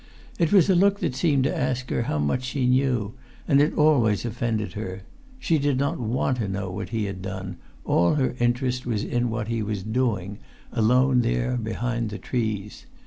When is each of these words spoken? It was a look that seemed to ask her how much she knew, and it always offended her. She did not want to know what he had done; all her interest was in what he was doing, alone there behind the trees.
It 0.39 0.51
was 0.51 0.67
a 0.67 0.73
look 0.73 0.99
that 1.01 1.13
seemed 1.13 1.43
to 1.43 1.55
ask 1.55 1.91
her 1.91 2.01
how 2.01 2.17
much 2.17 2.41
she 2.43 2.65
knew, 2.65 3.13
and 3.47 3.61
it 3.61 3.77
always 3.77 4.25
offended 4.25 4.73
her. 4.73 5.03
She 5.37 5.59
did 5.59 5.77
not 5.77 5.99
want 5.99 6.37
to 6.37 6.47
know 6.47 6.71
what 6.71 6.89
he 6.89 7.05
had 7.05 7.21
done; 7.21 7.57
all 7.85 8.15
her 8.15 8.33
interest 8.39 8.87
was 8.87 9.03
in 9.03 9.29
what 9.29 9.47
he 9.47 9.61
was 9.61 9.83
doing, 9.83 10.39
alone 10.71 11.21
there 11.21 11.55
behind 11.55 12.09
the 12.09 12.17
trees. 12.17 12.87